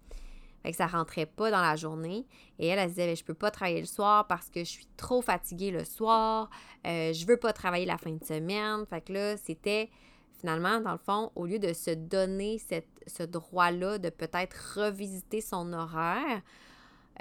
[0.65, 2.25] Fait que rentrait pas dans la journée.
[2.57, 4.69] Et elle, elle se disait, ben, je peux pas travailler le soir parce que je
[4.69, 6.49] suis trop fatiguée le soir.
[6.87, 8.85] Euh, je veux pas travailler la fin de semaine.
[8.87, 9.89] Fait que là, c'était
[10.39, 12.59] finalement, dans le fond, au lieu de se donner
[13.07, 16.41] ce droit-là de peut-être revisiter son horaire,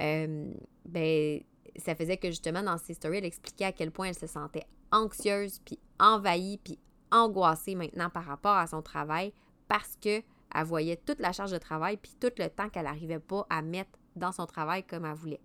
[0.01, 0.53] euh,
[0.87, 1.41] ben,
[1.77, 4.65] ça faisait que justement, dans ses stories, elle expliquait à quel point elle se sentait
[4.91, 6.79] anxieuse, puis envahie, puis
[7.11, 9.33] angoissée maintenant par rapport à son travail
[9.69, 10.23] parce que
[10.55, 13.63] elle voyait toute la charge de travail puis tout le temps qu'elle n'arrivait pas à
[13.63, 15.41] mettre dans son travail comme elle voulait.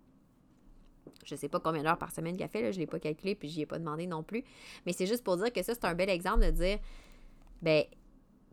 [1.26, 3.00] Je ne sais pas combien d'heures par semaine qu'elle fait, là, je ne l'ai pas
[3.00, 4.44] calculé puis je n'y ai pas demandé non plus.
[4.86, 6.80] Mais c'est juste pour dire que ça, c'est un bel exemple de dire,
[7.62, 7.84] ben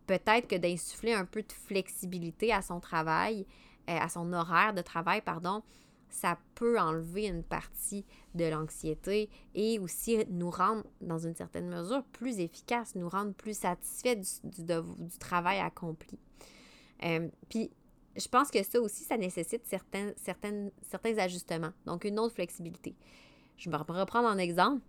[0.06, 3.46] peut-être que d'insuffler un peu de flexibilité à son travail,
[3.88, 5.62] euh, à son horaire de travail, pardon,
[6.08, 12.04] ça peut enlever une partie de l'anxiété et aussi nous rendre, dans une certaine mesure,
[12.12, 16.18] plus efficaces, nous rendre plus satisfaits du, du, travail accompli.
[17.04, 17.70] Euh, puis,
[18.16, 22.94] je pense que ça aussi, ça nécessite certains, certains ajustements, donc une autre flexibilité.
[23.56, 24.82] Je vais reprendre un exemple.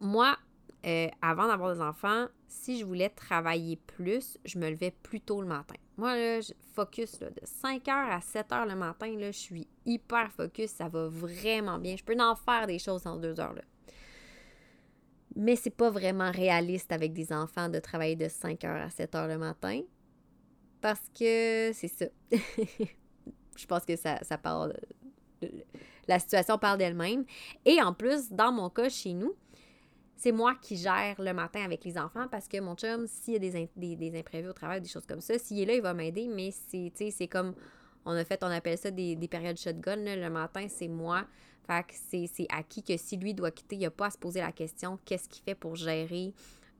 [0.00, 0.36] Moi,
[0.86, 5.40] euh, avant d'avoir des enfants, si je voulais travailler plus, je me levais plus tôt
[5.40, 5.76] le matin.
[5.96, 10.70] Moi, là, je focus de 5h à 7h le matin, là, je suis hyper focus,
[10.70, 11.96] ça va vraiment bien.
[11.96, 13.54] Je peux en faire des choses en deux heures.
[13.54, 13.62] Là.
[15.36, 19.38] Mais c'est pas vraiment réaliste avec des enfants de travailler de 5h à 7h le
[19.38, 19.80] matin.
[20.84, 22.04] Parce que c'est ça.
[23.56, 24.74] je pense que ça, ça parle.
[26.06, 27.24] La situation parle d'elle-même.
[27.64, 29.32] Et en plus, dans mon cas, chez nous,
[30.14, 33.36] c'est moi qui gère le matin avec les enfants parce que mon chum, s'il y
[33.36, 35.94] a des, des, imprévus au travail, des choses comme ça, s'il est là, il va
[35.94, 37.54] m'aider, mais c'est, comme,
[38.04, 41.24] on a fait, on appelle ça des, des périodes shotgun, le matin, c'est moi.
[41.66, 44.18] Fait que c'est, acquis que si lui doit quitter, il n'y a pas à se
[44.18, 46.34] poser la question qu'est-ce qu'il fait pour gérer.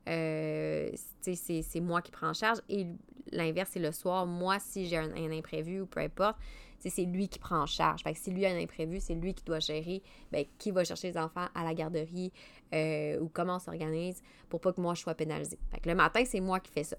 [0.07, 0.91] Euh,
[1.21, 2.59] c'est, moi qui prends en charge.
[2.69, 2.87] Et
[3.31, 4.25] l'inverse, c'est le soir.
[4.25, 6.37] Moi, si j'ai un, imprévu ou peu importe,
[6.79, 8.03] c'est lui qui prend en charge.
[8.03, 10.83] Fait que si lui a un imprévu, c'est lui qui doit gérer ben, qui va
[10.83, 12.31] chercher les enfants à la garderie
[12.73, 15.57] euh, ou comment on s'organise pour pas que moi je sois pénalisée.
[15.71, 16.97] Fait que le matin, c'est moi qui fais ça.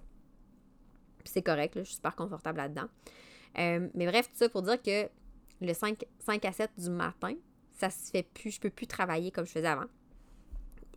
[1.25, 2.89] C'est correct, je suis super confortable là-dedans.
[3.59, 5.09] Euh, mais bref, tout ça pour dire que
[5.61, 7.35] le 5, 5 à 7 du matin,
[7.73, 9.87] ça se fait plus, je peux plus travailler comme je faisais avant.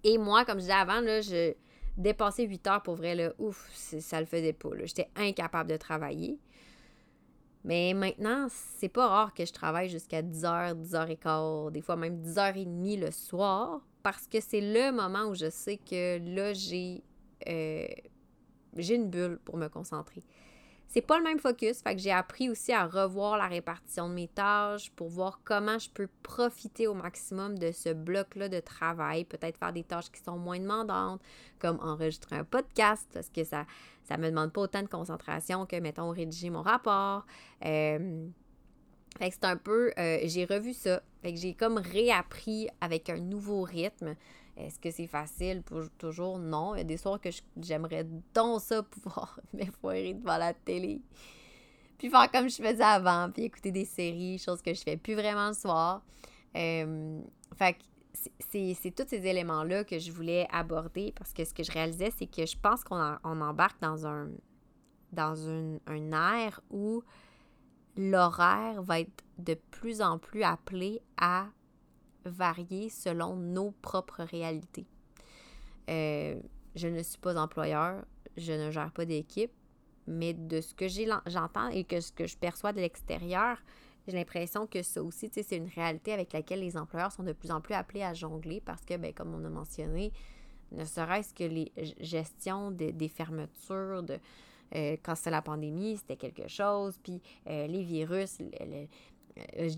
[0.04, 1.54] Et moi, comme je disais avant, là, je
[2.00, 4.70] dépassais 8 heures pour vrai, là, ouf, ça le faisait pas.
[4.84, 6.40] J'étais incapable de travailler.
[7.64, 13.00] Mais maintenant, c'est pas rare que je travaille jusqu'à 10h, 10h15, des fois même 10h30
[13.00, 17.04] le soir, parce que c'est le moment où je sais que là, j'ai,
[17.50, 17.86] euh,
[18.78, 20.24] j'ai une bulle pour me concentrer.
[20.92, 24.16] C'est pas le même focus, fait que j'ai appris aussi à revoir la répartition de
[24.16, 29.24] mes tâches pour voir comment je peux profiter au maximum de ce bloc-là de travail,
[29.24, 31.22] peut-être faire des tâches qui sont moins demandantes,
[31.60, 33.68] comme enregistrer un podcast parce que ça
[34.02, 37.28] ça me demande pas autant de concentration que mettons rédiger mon rapport.
[37.64, 38.28] Euh,
[39.20, 41.04] fait que c'est un peu euh, j'ai revu ça.
[41.22, 44.16] Fait que j'ai comme réappris avec un nouveau rythme.
[44.60, 46.38] Est-ce que c'est facile pour toujours?
[46.38, 46.76] Non.
[46.76, 47.30] Il y a des soirs que
[47.62, 51.02] j'aimerais donc ça pouvoir m'effoirer devant la télé.
[51.98, 55.16] Puis faire comme je faisais avant, puis écouter des séries, chose que je fais plus
[55.16, 56.02] vraiment le soir.
[56.54, 57.84] Fait que
[58.50, 62.26] c'est tous ces éléments-là que je voulais aborder parce que ce que je réalisais, c'est
[62.26, 64.30] que je pense qu'on embarque dans un
[65.12, 67.02] dans une, un air où
[67.98, 71.48] l'horaire va être de plus en plus appelé à
[72.26, 74.86] varier selon nos propres réalités.
[75.90, 76.40] Euh,
[76.76, 78.06] je ne suis pas employeur,
[78.38, 79.52] je ne gère pas d'équipe,
[80.08, 83.58] mais de ce que j'entends et que ce que je perçois de l'extérieur,
[84.08, 87.52] j'ai l'impression que ça aussi, c'est une réalité avec laquelle les employeurs sont de plus
[87.52, 90.12] en plus appelés à jongler parce que, ben, comme on a mentionné,
[90.72, 94.20] ne serait-ce que les gestions des fermetures, de,
[94.76, 98.86] euh, quand c'était la pandémie, c'était quelque chose, puis euh, les virus, euh,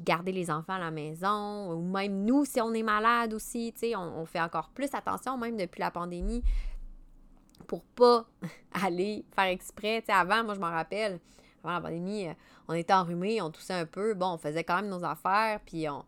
[0.03, 3.95] garder les enfants à la maison, ou même nous, si on est malade aussi, sais,
[3.95, 6.43] on, fait encore plus attention, même depuis la pandémie,
[7.67, 8.25] pour pas
[8.83, 10.03] aller faire exprès.
[10.07, 11.19] Avant, moi, je m'en rappelle,
[11.63, 12.27] avant la pandémie,
[12.67, 15.87] on était enrhumés, on toussait un peu, bon, on faisait quand même nos affaires, puis
[15.89, 16.03] on,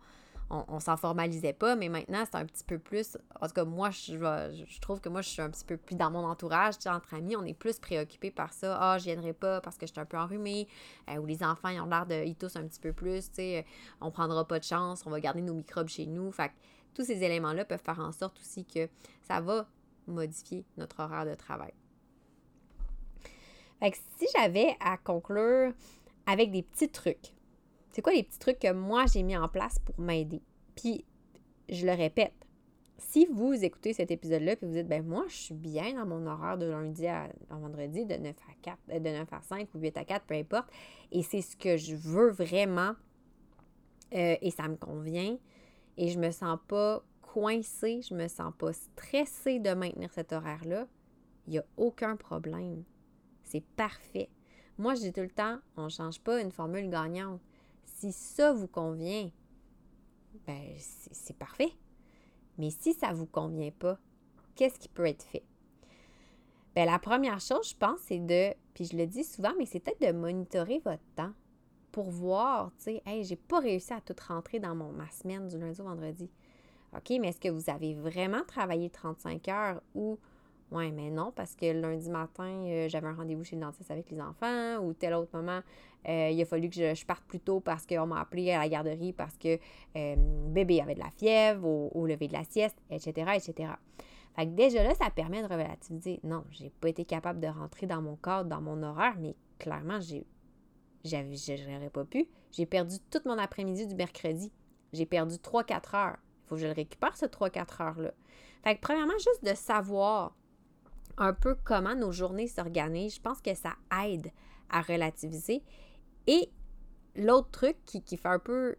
[0.68, 3.18] on, s'en formalisait pas, mais maintenant, c'est un petit peu plus.
[3.42, 5.96] En tout cas, moi, je, je, trouve que moi, je suis un petit peu plus
[5.96, 8.78] dans mon entourage, entre amis, on est plus préoccupé par ça.
[8.80, 10.68] Ah, je viendrai pas parce que je suis un peu enrhumée,
[11.10, 12.24] euh, ou les enfants, ils ont l'air de.
[12.24, 13.66] Ils un petit peu plus, tu sais,
[14.02, 16.32] on prendra pas de chance, on va garder nos microbes chez nous.
[16.32, 16.54] Fait que
[16.94, 18.88] tous ces éléments-là peuvent faire en sorte aussi que
[19.24, 19.66] ça va
[20.08, 21.74] modifier notre horaire de travail.
[23.80, 25.74] Fait que si j'avais à conclure
[26.26, 27.34] avec des petits trucs,
[27.94, 30.42] c'est quoi les petits trucs que moi j'ai mis en place pour m'aider?
[30.76, 31.06] Puis,
[31.70, 32.34] je le répète,
[32.98, 36.26] si vous écoutez cet épisode-là et vous dites, ben moi, je suis bien dans mon
[36.26, 39.80] horaire de lundi à, vendredi de 9 à 4, euh, de 9 à 5 ou
[39.80, 40.70] 8 à 4, peu importe,
[41.12, 42.94] et c'est ce que je veux vraiment
[44.14, 45.38] euh, et ça me convient
[45.98, 50.88] et je me sens pas coincée, je me sens pas stressée de maintenir cet horaire-là,
[51.48, 52.84] il n'y a aucun problème.
[53.44, 54.30] C'est parfait.
[54.78, 57.42] Moi, je dis tout le temps, on ne change pas une formule gagnante.
[58.04, 59.32] Si ça vous convient,
[60.46, 61.72] ben c'est parfait.
[62.58, 63.98] Mais si ça ne vous convient pas,
[64.56, 65.46] qu'est-ce qui peut être fait?
[66.76, 69.80] Ben, la première chose, je pense, c'est de, puis je le dis souvent, mais c'est
[69.80, 71.32] peut-être de monitorer votre temps
[71.94, 75.48] pour voir, tu sais, hey, j'ai pas réussi à tout rentrer dans mon, ma semaine
[75.48, 76.30] du lundi au vendredi.
[76.94, 80.20] OK, mais est-ce que vous avez vraiment travaillé 35 heures ou
[80.74, 84.10] oui, mais non, parce que lundi matin, euh, j'avais un rendez-vous chez le dentiste avec
[84.10, 85.60] les enfants ou tel autre moment,
[86.10, 88.68] euh, il a fallu que je, parte plus tôt parce qu'on m'a appelé à la
[88.68, 89.60] garderie parce que
[89.96, 90.16] euh,
[90.48, 93.74] bébé avait de la fièvre au, lever de la sieste, etc., etc.
[94.36, 96.20] Fait que déjà là, ça permet de relativiser.
[96.24, 100.00] Non, j'ai pas été capable de rentrer dans mon cadre, dans mon horaire, mais clairement,
[100.02, 100.26] j'ai
[101.06, 102.28] j'aurais pas pu.
[102.52, 104.52] J'ai perdu tout mon après-midi du mercredi.
[104.92, 106.18] J'ai perdu 3-4 heures.
[106.18, 108.14] Il faut que je le récupère, ce 3-4 heures-là.
[108.64, 110.34] Fait que premièrement, juste de savoir
[111.18, 113.74] un peu comment nos journées s'organisent, je pense que ça
[114.06, 114.32] aide
[114.70, 115.64] à relativiser.
[116.28, 116.50] Et
[117.16, 118.76] l'autre truc qui, qui, fait un peu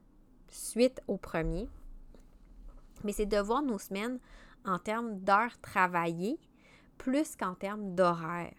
[0.49, 1.69] suite au premier,
[3.05, 4.19] mais c'est de voir nos semaines
[4.65, 6.39] en termes d'heures travaillées
[6.99, 8.55] plus qu'en termes d'horaire.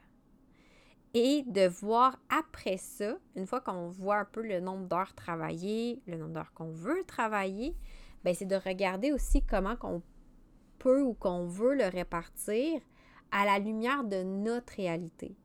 [1.14, 6.02] Et de voir après ça, une fois qu'on voit un peu le nombre d'heures travaillées,
[6.08, 7.74] le nombre d'heures qu'on veut travailler,
[8.26, 10.02] ben c'est de regarder aussi comment qu'on
[10.78, 12.82] peut ou qu'on veut le répartir
[13.36, 15.36] à la lumière de notre réalité.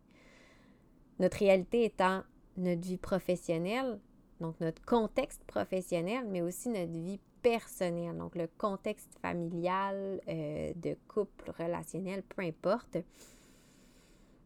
[1.18, 2.22] Notre réalité étant
[2.57, 3.98] notre vie professionnelle,
[4.40, 10.96] donc notre contexte professionnel, mais aussi notre vie personnelle, donc le contexte familial, euh, de
[11.09, 12.98] couple, relationnel, peu importe.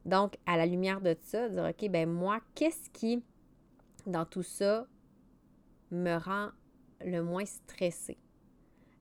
[0.06, 3.22] Donc, à la lumière de ça, dire, OK, ben moi, qu'est-ce qui,
[4.06, 4.86] dans tout ça,
[5.90, 6.48] me rend
[7.04, 8.16] le moins stressé?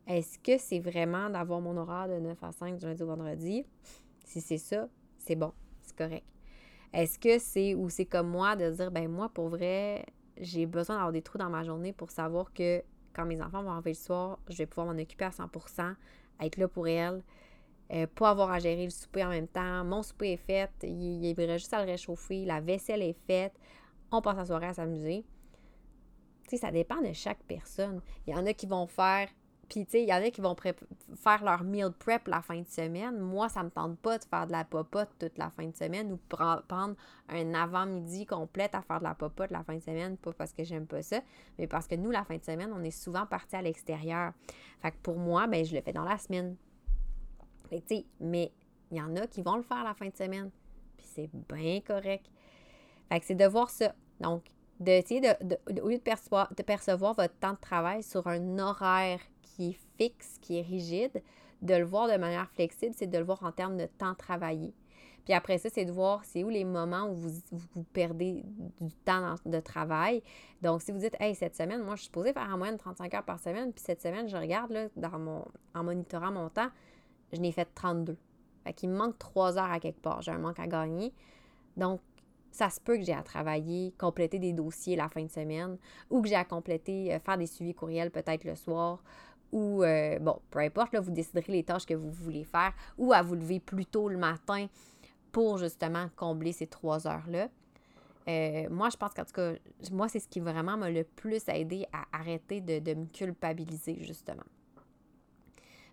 [0.05, 3.65] Est-ce que c'est vraiment d'avoir mon horaire de 9 à 5 du lundi au vendredi?
[4.23, 6.25] Si c'est ça, c'est bon, c'est correct.
[6.93, 10.05] Est-ce que c'est ou c'est comme moi de dire, ben moi, pour vrai,
[10.37, 12.83] j'ai besoin d'avoir des trous dans ma journée pour savoir que
[13.13, 15.95] quand mes enfants vont arriver le soir, je vais pouvoir m'en occuper à 100%,
[16.41, 17.23] être là pour elles,
[17.91, 19.83] euh, pas avoir à gérer le souper en même temps.
[19.83, 23.53] Mon souper est fait, il, il juste à le réchauffer, la vaisselle est faite.
[24.11, 25.25] on passe la soirée à s'amuser.
[26.43, 28.01] Tu sais, ça dépend de chaque personne.
[28.27, 29.29] Il y en a qui vont faire
[29.73, 30.55] puis, tu sais, il y en a qui vont
[31.15, 33.17] faire leur meal prep la fin de semaine.
[33.17, 36.11] Moi, ça me tente pas de faire de la popote toute la fin de semaine
[36.11, 36.95] ou prendre
[37.27, 40.63] un avant-midi complète à faire de la popote la fin de semaine, pas parce que
[40.63, 41.21] j'aime pas ça,
[41.57, 44.33] mais parce que nous, la fin de semaine, on est souvent partis à l'extérieur.
[44.83, 46.55] Fait que pour moi, ben, je le fais dans la semaine.
[48.19, 48.51] Mais
[48.91, 50.51] il y en a qui vont le faire la fin de semaine.
[50.97, 52.29] Puis c'est bien correct.
[53.09, 53.95] Fait que c'est de voir ça.
[54.19, 54.43] Donc,
[54.79, 59.19] d'essayer de, au lieu de percevoir, de percevoir votre temps de travail sur un horaire
[59.55, 61.21] qui est fixe, qui est rigide,
[61.61, 64.73] de le voir de manière flexible, c'est de le voir en termes de temps travaillé.
[65.23, 68.43] Puis après ça, c'est de voir c'est où les moments où vous, vous perdez
[68.81, 70.21] du temps de travail.
[70.61, 73.13] Donc, si vous dites, hey, cette semaine, moi, je suis supposée faire en moyenne 35
[73.13, 76.69] heures par semaine, puis cette semaine, je regarde là, dans mon, en monitorant mon temps,
[77.31, 78.17] je n'ai fait 32.
[78.65, 80.21] Fait qu'il me manque 3 heures à quelque part.
[80.21, 81.13] J'ai un manque à gagner.
[81.77, 82.01] Donc,
[82.51, 85.77] ça se peut que j'ai à travailler, compléter des dossiers la fin de semaine,
[86.09, 89.03] ou que j'ai à compléter, euh, faire des suivis courriels peut-être le soir,
[89.53, 93.13] ou, euh, bon, peu importe, là, vous déciderez les tâches que vous voulez faire, ou
[93.13, 94.67] à vous lever plus tôt le matin
[95.31, 97.49] pour justement combler ces trois heures-là.
[98.27, 99.53] Euh, moi, je pense qu'en tout cas,
[99.91, 104.43] moi, c'est ce qui vraiment m'a le plus aidé à arrêter de, me culpabiliser, justement.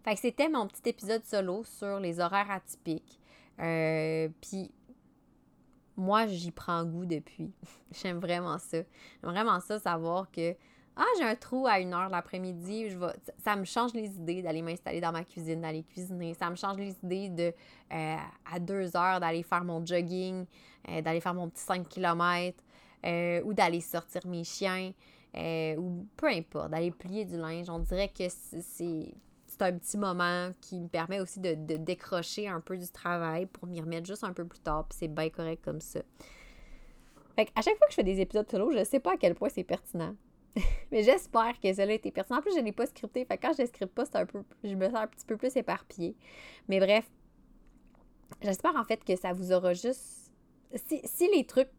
[0.04, 3.20] Fait que c'était mon petit épisode solo sur les horaires atypiques.
[3.58, 4.70] Euh, puis,
[5.98, 7.52] moi, j'y prends goût depuis.
[7.92, 8.78] J'aime vraiment ça.
[9.22, 10.56] J'aime vraiment ça, savoir que
[11.02, 12.98] ah, j'ai un trou à une heure l'après-midi, je
[13.42, 16.34] ça me change les idées d'aller m'installer dans ma cuisine, d'aller cuisiner.
[16.34, 17.54] Ça me change les idées de
[17.94, 18.16] euh,
[18.52, 20.44] à deux heures d'aller faire mon jogging,
[20.90, 22.62] euh, d'aller faire mon petit 5 km
[23.06, 24.92] euh, ou d'aller sortir mes chiens
[25.78, 27.70] ou peu importe, d'aller plier du linge.
[27.70, 29.14] On dirait que c'est
[29.60, 33.66] un petit moment qui me permet aussi de, de décrocher un peu du travail pour
[33.66, 34.84] m'y remettre juste un peu plus tard.
[34.86, 36.00] Puis c'est bien correct comme ça.
[37.36, 39.34] Fait à chaque fois que je fais des épisodes solo, je sais pas à quel
[39.34, 40.14] point c'est pertinent.
[40.90, 42.38] mais j'espère que cela a été pertinent.
[42.38, 43.24] En plus, je ne l'ai pas scripté.
[43.24, 44.42] Fait quand je ne scripte pas, un peu.
[44.64, 46.16] Je me sens un petit peu plus éparpillée.
[46.68, 47.08] Mais bref,
[48.42, 50.32] j'espère en fait que ça vous aura juste.
[50.74, 51.70] Si, si les trucs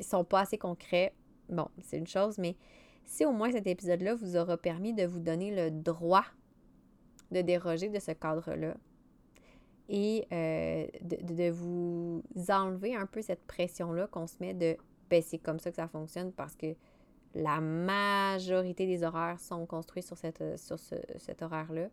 [0.00, 1.14] sont pas assez concrets,
[1.48, 2.56] bon, c'est une chose, mais
[3.04, 6.24] si au moins cet épisode-là vous aura permis de vous donner le droit
[7.30, 8.76] de déroger de ce cadre-là
[9.88, 14.76] et euh, de, de, vous enlever un peu cette pression-là qu'on se met de
[15.10, 16.74] ben, c'est comme ça que ça fonctionne parce que
[17.34, 20.74] la majorité des horaires sont construits sur, cette, ce,
[21.18, 21.88] cet horaire-là,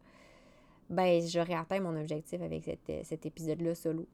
[0.90, 2.70] ben j'aurais atteint mon objectif avec
[3.04, 4.08] cet épisode-là solo.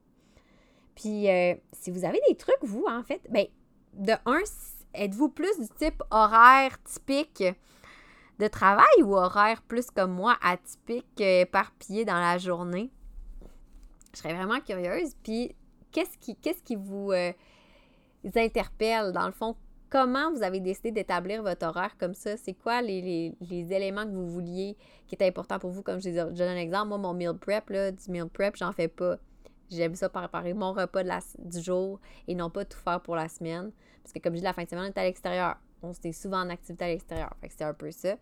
[0.98, 3.46] Puis, euh, si vous avez des trucs, vous, en fait, ben,
[3.94, 4.42] de un,
[4.96, 7.44] êtes-vous plus du type horaire typique
[8.40, 12.90] de travail ou horaire plus comme moi, atypique, éparpillé dans la journée?
[14.12, 15.13] Je serais vraiment curieuse.
[15.22, 15.56] Puis,
[15.92, 17.32] qu'est-ce qui, vous euh,
[18.36, 19.56] interpelle, dans le fond?
[19.89, 22.38] Comment vous avez décidé d'établir votre horaire comme ça?
[22.38, 25.84] C'est quoi les, éléments que vous vouliez qui étaient importants pour vous?
[25.84, 28.88] Comme je, donne un exemple, moi, mon meal prep, là, du meal prep, j'en fais
[28.88, 29.17] pas.
[29.69, 33.15] J'aime ça préparer mon repas de la, du jour et non pas tout faire pour
[33.15, 33.71] la semaine.
[34.02, 35.58] Parce que comme je dis, la fin de semaine, on est à l'extérieur.
[35.82, 37.34] On était souvent en activité à l'extérieur.
[37.41, 38.15] Fait que c'est un peu ça.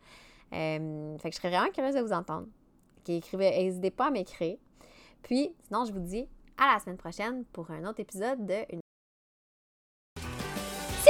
[0.49, 0.79] Fait
[1.23, 2.47] que je serais vraiment curieuse de vous entendre.
[3.07, 4.57] écrivez, n'hésitez pas à m'écrire.
[5.21, 8.79] Puis, sinon, je vous dis à la semaine prochaine pour un autre épisode de Une